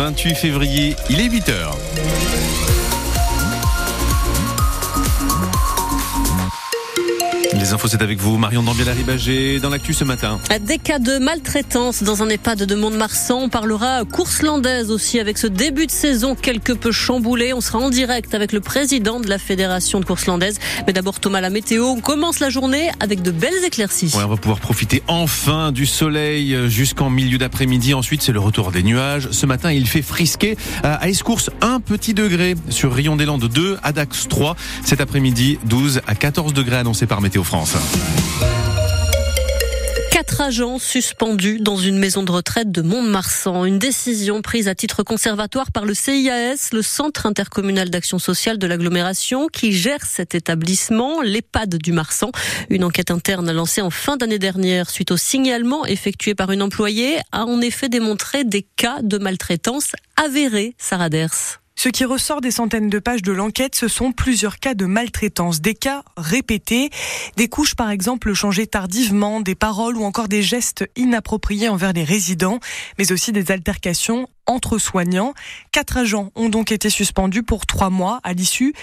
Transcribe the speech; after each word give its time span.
28 0.00 0.34
février, 0.34 0.96
il 1.10 1.20
est 1.20 1.28
8h. 1.28 2.69
Les 7.60 7.74
infos, 7.74 7.88
c'est 7.88 8.00
avec 8.00 8.18
vous, 8.18 8.38
Marion 8.38 8.62
Dambiel-Ribagé, 8.62 9.60
dans 9.60 9.68
l'actu 9.68 9.92
ce 9.92 10.02
matin. 10.02 10.40
Des 10.62 10.78
cas 10.78 10.98
de 10.98 11.18
maltraitance 11.18 12.02
dans 12.02 12.22
un 12.22 12.30
EHPAD 12.30 12.62
de 12.62 12.74
Mont-de-Marsan. 12.74 13.38
On 13.38 13.48
parlera 13.50 14.02
course 14.06 14.40
landaise 14.40 14.90
aussi 14.90 15.20
avec 15.20 15.36
ce 15.36 15.46
début 15.46 15.86
de 15.86 15.90
saison 15.90 16.34
quelque 16.34 16.72
peu 16.72 16.90
chamboulé. 16.90 17.52
On 17.52 17.60
sera 17.60 17.78
en 17.78 17.90
direct 17.90 18.34
avec 18.34 18.52
le 18.52 18.60
président 18.60 19.20
de 19.20 19.28
la 19.28 19.36
Fédération 19.36 20.00
de 20.00 20.06
course 20.06 20.24
landaise. 20.24 20.58
Mais 20.86 20.94
d'abord, 20.94 21.20
Thomas, 21.20 21.42
la 21.42 21.50
météo. 21.50 21.84
On 21.84 22.00
commence 22.00 22.40
la 22.40 22.48
journée 22.48 22.88
avec 22.98 23.20
de 23.20 23.30
belles 23.30 23.62
éclaircies. 23.62 24.10
Ouais, 24.16 24.24
on 24.24 24.28
va 24.28 24.38
pouvoir 24.38 24.60
profiter 24.60 25.02
enfin 25.06 25.70
du 25.70 25.84
soleil 25.84 26.56
jusqu'en 26.70 27.10
milieu 27.10 27.36
d'après-midi. 27.36 27.92
Ensuite, 27.92 28.22
c'est 28.22 28.32
le 28.32 28.40
retour 28.40 28.72
des 28.72 28.82
nuages. 28.82 29.28
Ce 29.32 29.44
matin, 29.44 29.70
il 29.70 29.86
fait 29.86 30.00
frisquer 30.00 30.56
à 30.82 31.10
Escourse 31.10 31.50
un 31.60 31.80
petit 31.80 32.14
degré. 32.14 32.54
Sur 32.70 32.94
Rion 32.94 33.16
des 33.16 33.26
Landes 33.26 33.48
2, 33.48 33.76
à 33.82 33.92
Dax 33.92 34.28
3. 34.28 34.56
Cet 34.82 35.02
après-midi, 35.02 35.58
12 35.66 36.00
à 36.06 36.14
14 36.14 36.54
degrés 36.54 36.76
annoncés 36.76 37.04
par 37.04 37.20
Météo 37.20 37.44
Quatre 40.12 40.40
agents 40.40 40.78
suspendus 40.78 41.58
dans 41.58 41.76
une 41.76 41.98
maison 41.98 42.22
de 42.22 42.30
retraite 42.30 42.70
de 42.70 42.80
Mont-de-Marsan. 42.80 43.64
Une 43.64 43.80
décision 43.80 44.40
prise 44.40 44.68
à 44.68 44.76
titre 44.76 45.02
conservatoire 45.02 45.72
par 45.72 45.84
le 45.84 45.92
CIAS, 45.92 46.68
le 46.72 46.82
Centre 46.82 47.26
intercommunal 47.26 47.90
d'action 47.90 48.20
sociale 48.20 48.56
de 48.58 48.68
l'agglomération, 48.68 49.48
qui 49.48 49.72
gère 49.72 50.06
cet 50.06 50.36
établissement, 50.36 51.22
l'EHPAD 51.22 51.76
du 51.78 51.92
Marsan. 51.92 52.30
Une 52.68 52.84
enquête 52.84 53.10
interne 53.10 53.50
lancée 53.50 53.80
en 53.80 53.90
fin 53.90 54.16
d'année 54.16 54.38
dernière 54.38 54.88
suite 54.88 55.10
au 55.10 55.16
signalement 55.16 55.84
effectué 55.86 56.36
par 56.36 56.52
une 56.52 56.62
employée 56.62 57.18
a 57.32 57.46
en 57.46 57.60
effet 57.60 57.88
démontré 57.88 58.44
des 58.44 58.62
cas 58.76 59.02
de 59.02 59.18
maltraitance 59.18 59.92
avérés, 60.16 60.74
Sarah 60.78 61.08
Ders. 61.08 61.60
Ce 61.82 61.88
qui 61.88 62.04
ressort 62.04 62.42
des 62.42 62.50
centaines 62.50 62.90
de 62.90 62.98
pages 62.98 63.22
de 63.22 63.32
l'enquête, 63.32 63.74
ce 63.74 63.88
sont 63.88 64.12
plusieurs 64.12 64.58
cas 64.58 64.74
de 64.74 64.84
maltraitance, 64.84 65.62
des 65.62 65.72
cas 65.72 66.02
répétés, 66.18 66.90
des 67.38 67.48
couches 67.48 67.74
par 67.74 67.88
exemple 67.88 68.34
changées 68.34 68.66
tardivement, 68.66 69.40
des 69.40 69.54
paroles 69.54 69.96
ou 69.96 70.04
encore 70.04 70.28
des 70.28 70.42
gestes 70.42 70.86
inappropriés 70.94 71.70
envers 71.70 71.94
les 71.94 72.04
résidents, 72.04 72.60
mais 72.98 73.12
aussi 73.12 73.32
des 73.32 73.50
altercations 73.50 74.28
entre 74.50 74.78
soignants. 74.78 75.32
Quatre 75.70 75.96
agents 75.96 76.30
ont 76.34 76.48
donc 76.48 76.72
été 76.72 76.90
suspendus 76.90 77.44
pour 77.44 77.66
trois 77.66 77.88
mois 77.88 78.20
à 78.24 78.32
l'issue. 78.32 78.74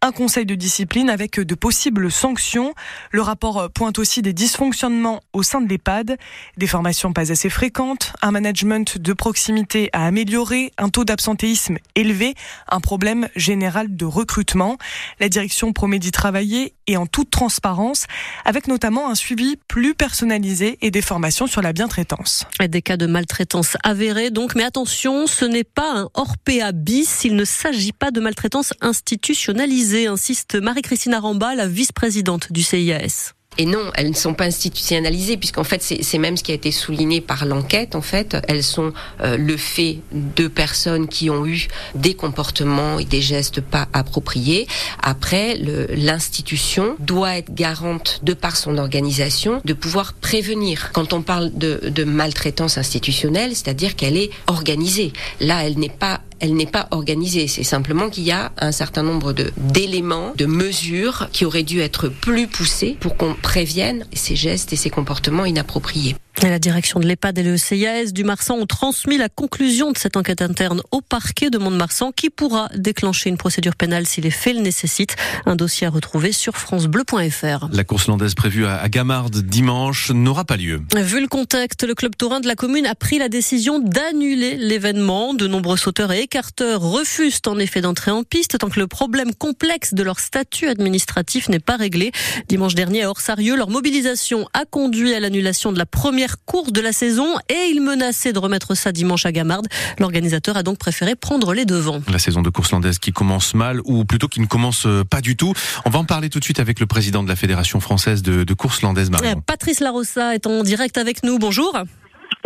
Un 0.00 0.12
conseil 0.12 0.46
de 0.46 0.54
discipline 0.54 1.10
avec 1.10 1.40
de 1.40 1.54
possibles 1.56 2.12
sanctions. 2.12 2.74
Le 3.10 3.22
rapport 3.22 3.68
pointe 3.70 3.98
aussi 3.98 4.22
des 4.22 4.32
dysfonctionnements 4.32 5.20
au 5.32 5.42
sein 5.42 5.60
de 5.60 5.68
l'EHPAD, 5.68 6.16
des 6.56 6.66
formations 6.66 7.12
pas 7.12 7.32
assez 7.32 7.50
fréquentes, 7.50 8.12
un 8.22 8.30
management 8.30 8.98
de 8.98 9.12
proximité 9.12 9.90
à 9.92 10.06
améliorer, 10.06 10.72
un 10.78 10.90
taux 10.90 11.04
d'absentéisme 11.04 11.78
élevé, 11.96 12.34
un 12.68 12.80
problème 12.80 13.28
général 13.34 13.96
de 13.96 14.04
recrutement. 14.04 14.78
La 15.18 15.28
direction 15.28 15.72
promet 15.72 15.98
d'y 15.98 16.12
travailler 16.12 16.74
et 16.86 16.96
en 16.96 17.06
toute 17.06 17.30
transparence, 17.30 18.06
avec 18.44 18.68
notamment 18.68 19.10
un 19.10 19.16
suivi 19.16 19.56
plus 19.66 19.94
personnalisé 19.94 20.78
et 20.82 20.92
des 20.92 21.02
formations 21.02 21.48
sur 21.48 21.62
la 21.62 21.72
bientraitance. 21.72 22.46
Des 22.68 22.82
cas 22.82 22.96
de 22.96 23.06
maltraitance 23.06 23.76
avérés 23.82 24.30
donc, 24.30 24.54
mais 24.54 24.64
attention, 24.64 25.15
ce 25.26 25.44
n'est 25.44 25.64
pas 25.64 26.00
un 26.00 26.08
hors-PA 26.14 26.72
bis, 26.72 27.24
il 27.24 27.36
ne 27.36 27.44
s'agit 27.44 27.92
pas 27.92 28.10
de 28.10 28.20
maltraitance 28.20 28.74
institutionnalisée, 28.80 30.06
insiste 30.06 30.56
Marie-Christine 30.56 31.14
Aramba, 31.14 31.54
la 31.54 31.66
vice-présidente 31.66 32.52
du 32.52 32.62
CIAS. 32.62 33.35
Et 33.58 33.66
non, 33.66 33.90
elles 33.94 34.10
ne 34.10 34.14
sont 34.14 34.34
pas 34.34 34.44
institutionnalisées 34.44 35.36
puisqu'en 35.36 35.64
fait 35.64 35.82
c'est 35.82 36.18
même 36.18 36.36
ce 36.36 36.42
qui 36.42 36.52
a 36.52 36.54
été 36.54 36.70
souligné 36.70 37.20
par 37.20 37.46
l'enquête. 37.46 37.94
En 37.94 38.02
fait, 38.02 38.36
elles 38.48 38.62
sont 38.62 38.92
euh, 39.22 39.36
le 39.36 39.56
fait 39.56 39.98
de 40.12 40.48
personnes 40.48 41.08
qui 41.08 41.30
ont 41.30 41.46
eu 41.46 41.68
des 41.94 42.14
comportements 42.14 42.98
et 42.98 43.04
des 43.04 43.20
gestes 43.20 43.60
pas 43.60 43.88
appropriés. 43.92 44.66
Après, 45.02 45.56
l'institution 45.56 46.96
doit 46.98 47.38
être 47.38 47.54
garante 47.54 48.20
de 48.22 48.34
par 48.34 48.56
son 48.56 48.78
organisation 48.78 49.60
de 49.64 49.72
pouvoir 49.72 50.12
prévenir. 50.12 50.90
Quand 50.92 51.12
on 51.12 51.22
parle 51.22 51.52
de, 51.56 51.88
de 51.88 52.04
maltraitance 52.04 52.78
institutionnelle, 52.78 53.54
c'est-à-dire 53.54 53.96
qu'elle 53.96 54.16
est 54.16 54.30
organisée. 54.46 55.12
Là, 55.40 55.64
elle 55.64 55.78
n'est 55.78 55.88
pas 55.88 56.20
elle 56.40 56.54
n'est 56.54 56.66
pas 56.66 56.88
organisée. 56.90 57.48
C'est 57.48 57.64
simplement 57.64 58.10
qu'il 58.10 58.24
y 58.24 58.32
a 58.32 58.52
un 58.58 58.72
certain 58.72 59.02
nombre 59.02 59.32
de 59.32 59.52
d'éléments, 59.56 60.32
de 60.36 60.46
mesures 60.46 61.28
qui 61.32 61.44
auraient 61.44 61.62
dû 61.62 61.80
être 61.80 62.08
plus 62.08 62.46
poussées 62.46 62.96
pour 63.00 63.16
qu'on 63.16 63.34
prévienne 63.34 64.06
ces 64.12 64.36
gestes 64.36 64.72
et 64.72 64.76
ces 64.76 64.90
comportements 64.90 65.44
inappropriés. 65.44 66.16
Et 66.44 66.50
la 66.50 66.58
direction 66.58 67.00
de 67.00 67.06
l'EHPAD 67.06 67.38
et 67.38 67.42
le 67.42 67.56
CIAS 67.56 68.12
du 68.12 68.22
Marsan 68.22 68.56
ont 68.56 68.66
transmis 68.66 69.16
la 69.16 69.30
conclusion 69.30 69.92
de 69.92 69.96
cette 69.96 70.18
enquête 70.18 70.42
interne 70.42 70.82
au 70.90 71.00
parquet 71.00 71.48
de 71.48 71.56
Mont-de-Marsan 71.56 72.12
qui 72.12 72.28
pourra 72.28 72.68
déclencher 72.74 73.30
une 73.30 73.38
procédure 73.38 73.74
pénale 73.74 74.06
si 74.06 74.20
les 74.20 74.30
faits 74.30 74.54
le 74.54 74.60
nécessitent. 74.60 75.16
Un 75.46 75.56
dossier 75.56 75.86
à 75.86 75.90
retrouver 75.90 76.32
sur 76.32 76.58
francebleu.fr. 76.58 77.68
La 77.72 77.84
course 77.84 78.08
landaise 78.08 78.34
prévue 78.34 78.66
à 78.66 78.86
Gamarde 78.90 79.38
dimanche 79.38 80.10
n'aura 80.10 80.44
pas 80.44 80.58
lieu. 80.58 80.82
Vu 80.94 81.22
le 81.22 81.26
contexte, 81.26 81.84
le 81.84 81.94
club 81.94 82.14
taurin 82.14 82.40
de 82.40 82.46
la 82.46 82.54
commune 82.54 82.86
a 82.86 82.94
pris 82.94 83.18
la 83.18 83.30
décision 83.30 83.78
d'annuler 83.78 84.56
l'événement. 84.56 85.32
De 85.32 85.46
nombreux 85.46 85.78
sauteurs 85.78 86.12
et 86.12 86.20
écarteurs 86.20 86.82
refusent 86.82 87.40
en 87.46 87.58
effet 87.58 87.80
d'entrer 87.80 88.10
en 88.10 88.24
piste 88.24 88.58
tant 88.58 88.68
que 88.68 88.78
le 88.78 88.86
problème 88.86 89.34
complexe 89.34 89.94
de 89.94 90.02
leur 90.02 90.20
statut 90.20 90.68
administratif 90.68 91.48
n'est 91.48 91.60
pas 91.60 91.76
réglé. 91.76 92.12
Dimanche 92.48 92.74
dernier 92.74 93.04
à 93.04 93.10
Orsarieux, 93.10 93.56
leur 93.56 93.70
mobilisation 93.70 94.46
a 94.52 94.66
conduit 94.66 95.14
à 95.14 95.20
l'annulation 95.20 95.72
de 95.72 95.78
la 95.78 95.86
première 95.86 96.25
course 96.44 96.72
de 96.72 96.80
la 96.80 96.92
saison 96.92 97.36
et 97.48 97.70
il 97.70 97.80
menaçait 97.80 98.32
de 98.32 98.38
remettre 98.38 98.74
ça 98.74 98.92
dimanche 98.92 99.26
à 99.26 99.32
Gamarde. 99.32 99.68
L'organisateur 99.98 100.56
a 100.56 100.62
donc 100.62 100.78
préféré 100.78 101.14
prendre 101.14 101.54
les 101.54 101.64
devants. 101.64 102.00
La 102.10 102.18
saison 102.18 102.42
de 102.42 102.50
course 102.50 102.72
landaise 102.72 102.98
qui 102.98 103.12
commence 103.12 103.54
mal 103.54 103.80
ou 103.84 104.04
plutôt 104.04 104.28
qui 104.28 104.40
ne 104.40 104.46
commence 104.46 104.86
euh, 104.86 105.04
pas 105.04 105.20
du 105.20 105.36
tout. 105.36 105.52
On 105.84 105.90
va 105.90 105.98
en 105.98 106.04
parler 106.04 106.28
tout 106.28 106.40
de 106.40 106.44
suite 106.44 106.60
avec 106.60 106.80
le 106.80 106.86
président 106.86 107.22
de 107.22 107.28
la 107.28 107.36
Fédération 107.36 107.80
française 107.80 108.22
de, 108.22 108.44
de 108.44 108.54
course 108.54 108.82
landaise, 108.82 109.10
Marion. 109.10 109.40
Patrice 109.46 109.80
Larossa 109.80 110.34
est 110.34 110.46
en 110.46 110.62
direct 110.62 110.98
avec 110.98 111.22
nous. 111.22 111.38
Bonjour. 111.38 111.76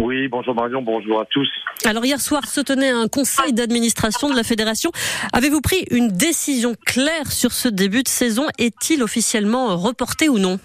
Oui, 0.02 0.28
bonjour 0.28 0.54
Marion, 0.54 0.82
bonjour 0.82 1.20
à 1.20 1.24
tous. 1.26 1.48
Alors 1.84 2.04
hier 2.04 2.20
soir 2.20 2.46
se 2.46 2.60
tenait 2.60 2.90
un 2.90 3.06
conseil 3.06 3.52
d'administration 3.52 4.30
de 4.30 4.36
la 4.36 4.42
fédération. 4.42 4.90
Avez-vous 5.32 5.60
pris 5.60 5.84
une 5.90 6.08
décision 6.08 6.74
claire 6.86 7.30
sur 7.30 7.52
ce 7.52 7.68
début 7.68 8.02
de 8.02 8.08
saison? 8.08 8.46
Est-il 8.58 9.02
officiellement 9.02 9.76
reporté 9.76 10.28
ou 10.28 10.38
non? 10.38 10.58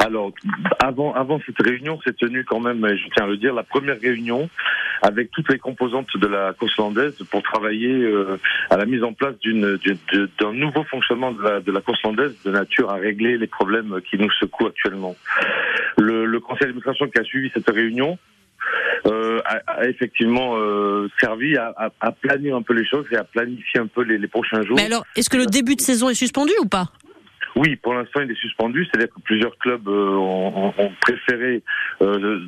Alors, 0.00 0.32
avant, 0.78 1.12
avant 1.14 1.40
cette 1.44 1.60
réunion, 1.60 2.00
s'est 2.00 2.14
tenue 2.14 2.44
quand 2.44 2.60
même, 2.60 2.86
je 2.86 3.08
tiens 3.14 3.24
à 3.24 3.28
le 3.28 3.36
dire, 3.36 3.52
la 3.54 3.62
première 3.62 4.00
réunion 4.00 4.48
avec 5.02 5.30
toutes 5.30 5.50
les 5.50 5.58
composantes 5.58 6.16
de 6.16 6.26
la 6.26 6.52
course 6.54 6.76
landaise 6.78 7.16
pour 7.30 7.42
travailler 7.42 7.92
euh, 7.92 8.38
à 8.70 8.76
la 8.76 8.86
mise 8.86 9.02
en 9.02 9.12
place 9.12 9.38
d'une, 9.40 9.78
d'un 10.40 10.52
nouveau 10.52 10.84
fonctionnement 10.84 11.32
de 11.32 11.42
la, 11.42 11.60
de 11.60 11.70
la 11.70 11.80
course 11.80 12.02
landaise 12.02 12.34
de 12.44 12.50
nature 12.50 12.90
à 12.90 12.94
régler 12.94 13.36
les 13.36 13.46
problèmes 13.46 14.00
qui 14.08 14.18
nous 14.18 14.30
secouent 14.32 14.68
actuellement. 14.68 15.16
Le, 15.98 16.24
le 16.24 16.40
conseil 16.40 16.68
d'administration 16.68 17.08
qui 17.08 17.18
a 17.18 17.24
suivi 17.24 17.50
cette 17.54 17.68
réunion 17.68 18.18
euh, 19.06 19.40
a, 19.44 19.60
a, 19.66 19.86
effectivement 19.86 20.56
euh, 20.56 21.08
servi 21.18 21.56
à, 21.56 21.72
à, 21.76 21.90
à, 22.00 22.12
planir 22.12 22.56
un 22.56 22.62
peu 22.62 22.74
les 22.74 22.86
choses 22.86 23.06
et 23.10 23.16
à 23.16 23.24
planifier 23.24 23.80
un 23.80 23.86
peu 23.86 24.02
les, 24.02 24.18
les 24.18 24.28
prochains 24.28 24.62
jours. 24.62 24.76
Mais 24.76 24.84
alors, 24.84 25.04
est-ce 25.16 25.30
que 25.30 25.38
le 25.38 25.46
début 25.46 25.76
de 25.76 25.80
saison 25.80 26.10
est 26.10 26.14
suspendu 26.14 26.52
ou 26.60 26.66
pas? 26.66 26.92
Oui, 27.60 27.76
pour 27.76 27.92
l'instant, 27.92 28.20
il 28.22 28.30
est 28.30 28.40
suspendu. 28.40 28.86
C'est-à-dire 28.86 29.12
que 29.14 29.20
plusieurs 29.20 29.56
clubs 29.58 29.86
euh, 29.86 30.16
ont, 30.16 30.72
ont, 30.78 30.92
préféré 31.02 31.62
euh, 32.00 32.40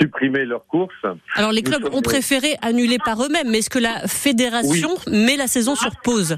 supprimer 0.00 0.44
leurs 0.44 0.66
courses. 0.66 1.04
Alors, 1.36 1.52
les 1.52 1.62
clubs 1.62 1.88
ont 1.92 2.02
préféré 2.02 2.56
annuler 2.60 2.98
par 3.04 3.22
eux-mêmes, 3.22 3.48
mais 3.50 3.58
est-ce 3.58 3.70
que 3.70 3.78
la 3.78 4.08
fédération 4.08 4.90
oui. 5.06 5.26
met 5.26 5.36
la 5.36 5.46
saison 5.46 5.76
sur 5.76 5.92
pause? 6.02 6.36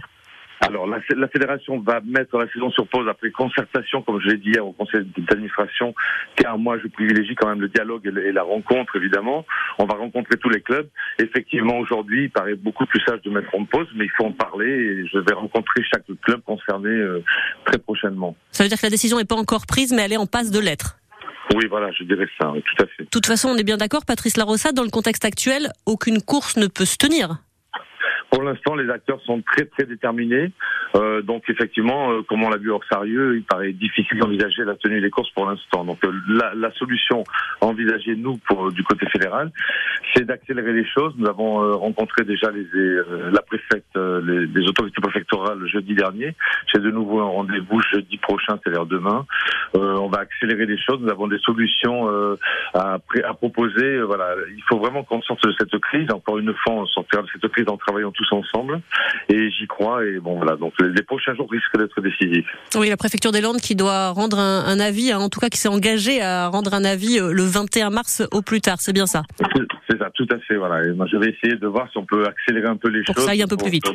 Alors, 0.67 0.87
la, 0.87 0.99
la, 1.17 1.29
fédération 1.29 1.79
va 1.81 2.01
mettre 2.05 2.39
la 2.39 2.51
saison 2.51 2.71
sur 2.71 2.87
pause 2.87 3.07
après 3.09 3.31
concertation, 3.31 4.03
comme 4.03 4.21
je 4.21 4.29
l'ai 4.29 4.37
dit 4.39 4.51
hier 4.51 4.67
au 4.67 4.73
conseil 4.73 5.07
d'administration, 5.17 5.95
car 6.37 6.59
moi, 6.59 6.79
je 6.83 6.89
privilégie 6.89 7.35
quand 7.35 7.49
même 7.49 7.61
le 7.61 7.69
dialogue 7.69 8.07
et, 8.07 8.33
la 8.33 8.43
rencontre, 8.43 8.97
évidemment. 8.97 9.45
On 9.79 9.85
va 9.85 9.95
rencontrer 9.95 10.37
tous 10.39 10.49
les 10.49 10.61
clubs. 10.61 10.89
Effectivement, 11.19 11.79
aujourd'hui, 11.79 12.25
il 12.25 12.31
paraît 12.31 12.55
beaucoup 12.55 12.87
plus 12.87 13.01
sage 13.01 13.21
de 13.23 13.31
mettre 13.31 13.55
en 13.55 13.65
pause, 13.65 13.89
mais 13.95 14.07
il 14.07 14.11
faut 14.17 14.25
en 14.25 14.33
parler 14.33 14.69
et 14.69 15.07
je 15.07 15.19
vais 15.19 15.35
rencontrer 15.35 15.83
chaque 15.83 16.07
club 16.23 16.41
concerné 16.43 16.89
euh, 16.89 17.23
très 17.67 17.79
prochainement. 17.79 18.37
Ça 18.51 18.65
veut 18.65 18.69
dire 18.69 18.79
que 18.79 18.87
la 18.87 18.91
décision 18.91 19.19
n'est 19.19 19.25
pas 19.25 19.37
encore 19.37 19.67
prise, 19.67 19.93
mais 19.93 20.03
elle 20.03 20.13
est 20.13 20.19
en 20.19 20.27
passe 20.27 20.51
de 20.51 20.61
l'être 20.61 20.99
oui, 21.55 21.67
voilà, 21.69 21.91
je 21.93 22.05
dirais 22.05 22.27
ça, 22.41 22.51
oui, 22.51 22.63
tout 22.63 22.83
à 22.83 22.87
fait. 22.87 23.05
De 23.05 23.09
toute 23.11 23.27
façon, 23.27 23.49
on 23.51 23.57
est 23.57 23.65
bien 23.65 23.77
d'accord, 23.77 24.05
Patrice 24.05 24.37
Larossa, 24.37 24.73
dans 24.73 24.83
le 24.83 24.91
contexte 24.91 25.25
actuel, 25.25 25.71
aucune 25.87 26.21
course 26.21 26.57
ne 26.57 26.67
peut 26.67 26.85
se 26.85 26.97
tenir. 26.97 27.37
Pour 28.35 28.43
l'instant, 28.43 28.75
les 28.75 28.91
acteurs 28.91 29.21
sont 29.21 29.41
très 29.43 29.65
très 29.65 29.85
déterminés. 29.85 30.51
Euh, 30.97 31.23
donc 31.23 31.45
effectivement, 31.49 32.11
euh, 32.11 32.23
comme 32.23 32.43
on 32.43 32.51
l'a 32.51 32.57
vu 32.57 32.73
hors 32.73 32.83
sérieux, 32.91 33.37
il 33.37 33.45
paraît 33.45 33.73
difficile 33.73 34.19
d'envisager 34.19 34.65
la 34.65 34.75
tenue 34.75 35.01
des 35.01 35.11
courses 35.11 35.31
pour 35.31 35.49
l'instant. 35.49 35.85
Donc 35.85 36.05
euh, 36.05 36.11
la, 36.27 36.53
la, 36.53 36.73
solution 36.73 37.23
envisagée 37.61 38.17
nous 38.17 38.37
pour 38.39 38.73
du 38.73 38.83
côté 38.83 39.07
fédéral, 39.07 39.53
c'est 40.13 40.25
d'accélérer 40.25 40.73
les 40.73 40.85
choses. 40.85 41.15
Nous 41.17 41.29
avons 41.29 41.79
rencontré 41.79 42.25
déjà 42.25 42.51
les, 42.51 42.67
la 43.31 43.41
préfecte, 43.43 43.95
les, 43.95 44.47
les, 44.47 44.69
autorités 44.69 45.01
préfectorales 45.01 45.65
jeudi 45.69 45.95
dernier. 45.95 46.35
J'ai 46.73 46.81
de 46.81 46.91
nouveau 46.91 47.21
un 47.21 47.29
rendez-vous 47.29 47.81
jeudi 47.93 48.17
prochain, 48.19 48.59
c'est-à-dire 48.63 48.87
demain. 48.87 49.27
on 49.75 50.09
va 50.09 50.19
accélérer 50.19 50.67
les 50.67 50.79
choses. 50.79 50.99
Nous 51.01 51.11
avons 51.11 51.29
des 51.29 51.39
solutions 51.39 52.09
à, 52.75 52.99
à 53.25 53.35
proposer. 53.35 54.01
Voilà, 54.03 54.35
il 54.57 54.63
faut 54.69 54.79
vraiment 54.79 55.05
qu'on 55.05 55.23
sorte 55.23 55.47
de 55.47 55.55
cette 55.57 55.79
crise. 55.79 56.11
Encore 56.13 56.39
une 56.39 56.53
fois, 56.55 56.75
on 56.75 56.87
sortira 56.87 57.23
de 57.23 57.29
cette 57.33 57.51
crise 57.53 57.69
en 57.69 57.77
travaillant 57.77 58.11
tous 58.11 58.24
ensemble. 58.33 58.81
Et 59.29 59.51
j'y 59.51 59.67
crois. 59.67 60.05
Et 60.05 60.19
bon 60.19 60.37
voilà. 60.37 60.57
Donc 60.57 60.73
les 60.81 61.03
prochains 61.03 61.35
jours 61.35 61.49
risquent 61.51 61.79
d'être 61.79 62.01
décisifs. 62.01 62.47
Oui, 62.75 62.89
la 62.89 62.97
préfecture 62.97 63.33
des 63.33 63.41
Landes 63.41 63.61
qui 63.61 63.75
doit 63.75 64.11
rendre 64.11 64.39
un, 64.39 64.81
avis, 64.81 65.13
hein, 65.13 65.19
en 65.19 65.29
tout 65.29 65.41
cas 65.41 65.49
qui 65.49 65.59
s'est 65.59 65.69
engagée 65.69 66.21
à 66.21 66.49
rendre 66.49 66.75
un 66.75 66.85
avis 66.85 67.19
euh, 67.19 67.33
le 67.33 67.45
21 67.45 67.91
mars 67.91 68.23
au 68.33 68.43
plus 68.43 68.61
tard, 68.61 68.81
c'est 68.81 68.93
bien 68.93 69.07
ça? 69.07 69.23
C'est 69.89 69.99
ça, 69.99 70.11
tout 70.15 70.27
à 70.31 70.39
fait. 70.41 70.57
Voilà. 70.57 70.85
Et 70.85 70.93
moi, 70.93 71.07
je 71.11 71.17
vais 71.17 71.31
essayer 71.31 71.57
de 71.57 71.67
voir 71.67 71.89
si 71.91 71.99
on 71.99 72.05
peut 72.05 72.27
accélérer 72.27 72.69
un 72.69 72.77
peu 72.77 72.89
les 72.89 72.99
choses. 72.99 73.07
Pour 73.07 73.15
que 73.17 73.23
ça 73.23 73.31
aille 73.31 73.43
un 73.43 73.47
peu 73.47 73.57
plus 73.57 73.71
vite. 73.71 73.91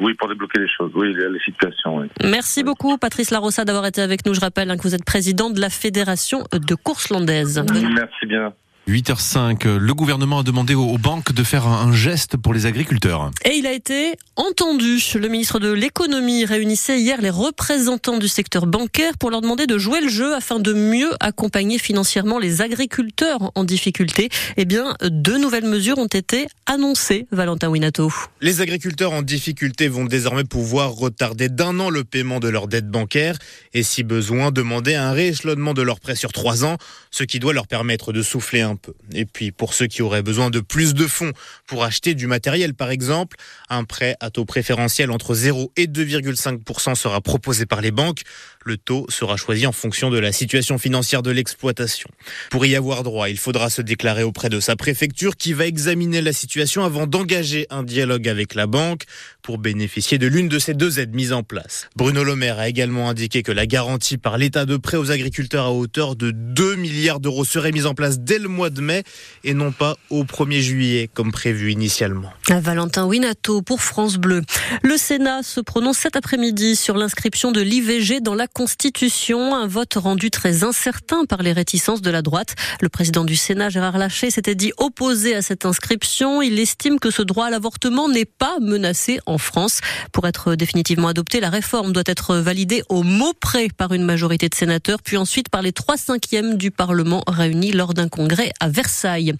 oui, 0.00 0.14
pour 0.14 0.28
débloquer 0.28 0.60
les 0.60 0.68
choses, 0.68 0.92
oui, 0.94 1.14
les 1.14 1.40
situations. 1.44 2.08
Merci 2.24 2.64
beaucoup, 2.64 2.96
Patrice 2.98 3.30
Larossa, 3.30 3.64
d'avoir 3.64 3.86
été 3.86 4.00
avec 4.00 4.24
nous. 4.26 4.34
Je 4.34 4.40
rappelle 4.40 4.70
hein, 4.70 4.76
que 4.76 4.82
vous 4.82 4.94
êtes 4.94 5.04
président 5.04 5.50
de 5.50 5.60
la 5.60 5.70
Fédération 5.70 6.44
de 6.52 6.74
course 6.74 7.10
landaise. 7.10 7.64
Merci 7.94 8.26
bien. 8.26 8.52
8h05, 8.88 9.76
le 9.76 9.94
gouvernement 9.94 10.40
a 10.40 10.42
demandé 10.42 10.74
aux 10.74 10.98
banques 10.98 11.32
de 11.32 11.44
faire 11.44 11.68
un 11.68 11.92
geste 11.92 12.36
pour 12.36 12.52
les 12.52 12.66
agriculteurs. 12.66 13.30
Et 13.44 13.54
il 13.54 13.64
a 13.64 13.72
été 13.72 14.16
entendu. 14.34 15.00
Le 15.14 15.28
ministre 15.28 15.60
de 15.60 15.70
l'économie 15.70 16.44
réunissait 16.44 16.98
hier 16.98 17.20
les 17.20 17.30
représentants 17.30 18.18
du 18.18 18.26
secteur 18.26 18.66
bancaire 18.66 19.16
pour 19.18 19.30
leur 19.30 19.40
demander 19.40 19.68
de 19.68 19.78
jouer 19.78 20.00
le 20.00 20.08
jeu 20.08 20.34
afin 20.34 20.58
de 20.58 20.72
mieux 20.72 21.12
accompagner 21.20 21.78
financièrement 21.78 22.40
les 22.40 22.60
agriculteurs 22.60 23.52
en 23.54 23.62
difficulté. 23.62 24.30
Eh 24.56 24.64
bien, 24.64 24.96
deux 25.00 25.38
nouvelles 25.38 25.66
mesures 25.66 25.98
ont 25.98 26.06
été 26.06 26.48
annoncées, 26.66 27.28
Valentin 27.30 27.68
Winato. 27.68 28.12
Les 28.40 28.62
agriculteurs 28.62 29.12
en 29.12 29.22
difficulté 29.22 29.86
vont 29.86 30.06
désormais 30.06 30.44
pouvoir 30.44 30.90
retarder 30.90 31.48
d'un 31.48 31.78
an 31.78 31.88
le 31.88 32.02
paiement 32.02 32.40
de 32.40 32.48
leurs 32.48 32.66
dettes 32.66 32.88
bancaires 32.88 33.38
et 33.74 33.84
si 33.84 34.02
besoin 34.02 34.50
demander 34.50 34.96
un 34.96 35.12
rééchelonnement 35.12 35.72
de 35.72 35.82
leurs 35.82 36.00
prêts 36.00 36.16
sur 36.16 36.32
trois 36.32 36.64
ans, 36.64 36.78
ce 37.12 37.22
qui 37.22 37.38
doit 37.38 37.52
leur 37.52 37.68
permettre 37.68 38.12
de 38.12 38.22
souffler 38.22 38.60
un 38.60 38.71
peu. 38.76 38.94
Et 39.12 39.24
puis 39.24 39.52
pour 39.52 39.74
ceux 39.74 39.86
qui 39.86 40.02
auraient 40.02 40.22
besoin 40.22 40.50
de 40.50 40.60
plus 40.60 40.94
de 40.94 41.06
fonds 41.06 41.32
pour 41.66 41.84
acheter 41.84 42.14
du 42.14 42.26
matériel 42.26 42.74
par 42.74 42.90
exemple, 42.90 43.36
un 43.68 43.84
prêt 43.84 44.16
à 44.20 44.30
taux 44.30 44.44
préférentiel 44.44 45.10
entre 45.10 45.34
0 45.34 45.72
et 45.76 45.86
2,5% 45.86 46.94
sera 46.94 47.20
proposé 47.20 47.66
par 47.66 47.80
les 47.80 47.90
banques. 47.90 48.22
Le 48.64 48.76
taux 48.76 49.06
sera 49.08 49.36
choisi 49.36 49.66
en 49.66 49.72
fonction 49.72 50.10
de 50.10 50.18
la 50.18 50.32
situation 50.32 50.78
financière 50.78 51.22
de 51.22 51.30
l'exploitation. 51.30 52.08
Pour 52.50 52.64
y 52.66 52.76
avoir 52.76 53.02
droit, 53.02 53.28
il 53.28 53.38
faudra 53.38 53.70
se 53.70 53.82
déclarer 53.82 54.22
auprès 54.22 54.48
de 54.48 54.60
sa 54.60 54.76
préfecture 54.76 55.36
qui 55.36 55.52
va 55.52 55.66
examiner 55.66 56.20
la 56.20 56.32
situation 56.32 56.84
avant 56.84 57.06
d'engager 57.06 57.66
un 57.70 57.82
dialogue 57.82 58.28
avec 58.28 58.54
la 58.54 58.66
banque 58.66 59.04
pour 59.42 59.58
bénéficier 59.58 60.18
de 60.18 60.26
l'une 60.26 60.48
de 60.48 60.58
ces 60.58 60.74
deux 60.74 61.00
aides 61.00 61.14
mises 61.14 61.32
en 61.32 61.42
place. 61.42 61.88
Bruno 61.96 62.24
Le 62.24 62.36
Maire 62.36 62.58
a 62.58 62.68
également 62.68 63.08
indiqué 63.08 63.42
que 63.42 63.52
la 63.52 63.66
garantie 63.66 64.18
par 64.18 64.38
l'État 64.38 64.64
de 64.64 64.76
prêt 64.76 64.96
aux 64.96 65.10
agriculteurs 65.10 65.66
à 65.66 65.72
hauteur 65.72 66.16
de 66.16 66.30
2 66.30 66.76
milliards 66.76 67.20
d'euros 67.20 67.44
serait 67.44 67.72
mise 67.72 67.86
en 67.86 67.94
place 67.94 68.20
dès 68.20 68.38
le 68.38 68.48
mois 68.48 68.61
de 68.70 68.80
mai 68.80 69.02
et 69.44 69.54
non 69.54 69.72
pas 69.72 69.96
au 70.10 70.24
1er 70.24 70.60
juillet 70.60 71.10
comme 71.12 71.32
prévu 71.32 71.72
initialement. 71.72 72.32
Valentin 72.48 73.06
Winato 73.06 73.62
pour 73.62 73.82
France 73.82 74.16
Bleu. 74.16 74.42
Le 74.82 74.96
Sénat 74.96 75.42
se 75.42 75.60
prononce 75.60 75.98
cet 75.98 76.16
après-midi 76.16 76.76
sur 76.76 76.96
l'inscription 76.96 77.52
de 77.52 77.60
l'IVG 77.60 78.20
dans 78.20 78.34
la 78.34 78.46
Constitution, 78.46 79.54
un 79.54 79.66
vote 79.66 79.94
rendu 79.94 80.30
très 80.30 80.64
incertain 80.64 81.24
par 81.24 81.42
les 81.42 81.52
réticences 81.52 82.02
de 82.02 82.10
la 82.10 82.22
droite. 82.22 82.54
Le 82.80 82.88
président 82.88 83.24
du 83.24 83.36
Sénat, 83.36 83.68
Gérard 83.68 83.98
Larcher, 83.98 84.30
s'était 84.30 84.54
dit 84.54 84.72
opposé 84.76 85.34
à 85.34 85.42
cette 85.42 85.64
inscription. 85.64 86.42
Il 86.42 86.58
estime 86.58 86.98
que 86.98 87.10
ce 87.10 87.22
droit 87.22 87.46
à 87.46 87.50
l'avortement 87.50 88.08
n'est 88.08 88.24
pas 88.24 88.58
menacé 88.60 89.20
en 89.26 89.38
France. 89.38 89.80
Pour 90.12 90.26
être 90.26 90.54
définitivement 90.54 91.08
adopté, 91.08 91.40
la 91.40 91.50
réforme 91.50 91.92
doit 91.92 92.02
être 92.06 92.36
validée 92.36 92.82
au 92.88 93.02
mot 93.02 93.32
près 93.38 93.68
par 93.68 93.92
une 93.92 94.04
majorité 94.04 94.48
de 94.48 94.54
sénateurs, 94.54 95.02
puis 95.02 95.16
ensuite 95.16 95.48
par 95.48 95.62
les 95.62 95.72
trois 95.72 95.96
cinquièmes 95.96 96.56
du 96.56 96.70
Parlement 96.70 97.22
réunis 97.26 97.72
lors 97.72 97.94
d'un 97.94 98.08
congrès 98.08 98.51
à 98.60 98.68
Versailles. 98.68 99.34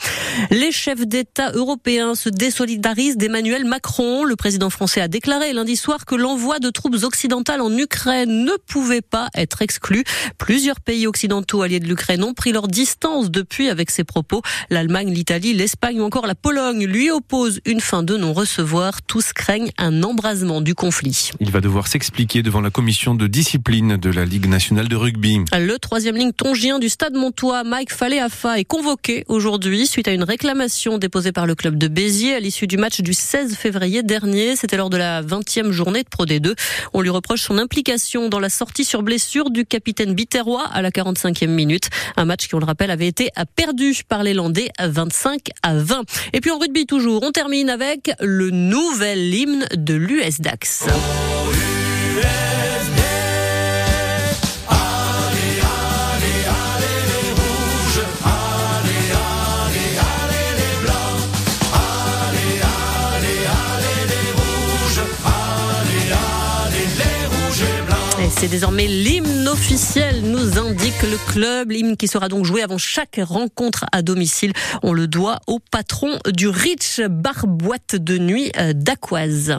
Les 0.51 0.73
chefs 0.73 1.07
d'État 1.07 1.53
européens 1.53 2.15
se 2.15 2.29
désolidarisent 2.29 3.17
d'Emmanuel 3.17 3.65
Macron. 3.65 4.25
Le 4.25 4.37
président 4.37 4.71
français 4.71 5.01
a 5.01 5.09
déclaré 5.09 5.53
lundi 5.53 5.77
soir 5.77 6.05
que 6.05 6.15
l'envoi 6.15 6.59
de 6.59 6.71
troupes 6.71 7.03
occidentales 7.03 7.61
en 7.61 7.77
Ukraine 7.77 8.45
ne 8.45 8.53
pouvait 8.67 9.03
pas 9.03 9.29
être 9.35 9.63
exclu. 9.63 10.05
Plusieurs 10.39 10.81
pays 10.81 11.07
occidentaux 11.07 11.63
alliés 11.63 11.81
de 11.81 11.87
l'Ukraine 11.87 12.25
ont 12.25 12.35
pris 12.35 12.53
leur 12.53 12.69
distance 12.69 13.31
depuis 13.31 13.69
avec 13.69 13.91
ces 13.91 14.05
propos. 14.05 14.43
L'Allemagne, 14.71 15.13
l'Italie, 15.13 15.53
l'Espagne 15.53 16.01
ou 16.01 16.05
encore 16.05 16.27
la 16.27 16.35
Pologne 16.35 16.87
lui 16.87 17.11
opposent 17.11 17.61
une 17.67 17.81
fin 17.81 18.03
de 18.03 18.17
non-recevoir. 18.17 19.03
Tous 19.03 19.33
craignent 19.33 19.71
un 19.79 20.03
embrasement 20.03 20.61
du 20.61 20.75
conflit. 20.75 21.31
Il 21.41 21.51
va 21.51 21.61
devoir 21.61 21.87
s'expliquer 21.87 22.43
devant 22.43 22.61
la 22.61 22.71
commission 22.71 23.15
de 23.15 23.27
discipline 23.27 23.97
de 23.97 24.11
la 24.11 24.25
Ligue 24.25 24.49
nationale 24.49 24.89
de 24.89 24.97
rugby. 24.97 25.41
Le 25.53 25.79
troisième 25.79 26.17
ligne 26.17 26.33
tongien 26.33 26.79
du 26.79 26.89
stade 26.89 27.15
Montois, 27.15 27.65
Mike 27.65 27.93
Faléafa, 27.93 28.59
est 28.59 28.65
convoqué 28.65 29.02
aujourd'hui 29.29 29.87
suite 29.87 30.09
à 30.09 30.13
une 30.13 30.23
réclamation 30.23 30.99
déposée 30.99 31.33
par 31.33 31.47
le 31.47 31.55
club 31.55 31.77
de 31.77 31.89
Béziers 31.89 32.35
à 32.35 32.41
l'issue 32.41 32.67
du 32.67 32.77
match 32.77 33.01
du 33.01 33.15
16 33.15 33.55
février 33.57 34.03
dernier. 34.03 34.55
C'était 34.57 34.77
lors 34.77 34.91
de 34.91 34.97
la 34.97 35.23
20e 35.23 35.71
journée 35.71 36.03
de 36.03 36.09
Pro 36.09 36.25
D2. 36.25 36.55
On 36.93 37.01
lui 37.01 37.11
reproche 37.11 37.43
son 37.43 37.59
implication 37.59 38.29
dans 38.29 38.39
la 38.39 38.49
sortie 38.49 38.85
sur 38.85 39.03
blessure 39.03 39.51
du 39.51 39.65
capitaine 39.65 40.15
Biterrois 40.15 40.67
à 40.73 40.83
la 40.83 40.91
45e 40.91 41.49
minute. 41.49 41.89
Un 42.17 42.25
match 42.25 42.47
qui, 42.49 42.55
on 42.55 42.59
le 42.59 42.67
rappelle, 42.67 42.91
avait 42.91 43.09
été 43.09 43.31
perdu 43.57 43.95
par 44.09 44.23
les 44.23 44.35
Landais 44.35 44.71
à 44.79 44.89
25 44.89 45.49
à 45.63 45.75
20. 45.75 46.03
Et 46.33 46.41
puis 46.41 46.51
en 46.51 46.59
rugby 46.59 46.87
toujours, 46.87 47.23
on 47.23 47.33
termine 47.33 47.71
avec 47.71 48.13
le 48.21 48.51
nouvel 48.51 49.35
hymne 49.35 49.67
de 49.75 49.95
l'US 49.95 50.41
Dax. 50.41 50.87
C'est 68.37 68.49
désormais 68.49 68.87
l'hymne 68.87 69.47
officiel, 69.49 70.23
nous 70.23 70.59
indique 70.59 71.03
le 71.03 71.17
club. 71.33 71.71
L'hymne 71.71 71.97
qui 71.97 72.09
sera 72.09 72.29
donc 72.29 72.45
joué 72.45 72.63
avant 72.63 72.79
chaque 72.79 73.21
rencontre 73.23 73.85
à 73.93 74.03
domicile. 74.03 74.53
On 74.83 74.93
le 74.93 75.07
doit 75.07 75.39
au 75.47 75.59
patron 75.59 76.19
du 76.27 76.49
Rich 76.49 77.01
Bar 77.09 77.47
Boîte 77.47 77.97
de 77.97 78.19
Nuit 78.19 78.51
euh, 78.59 78.73
d'Aquoise. 78.75 79.59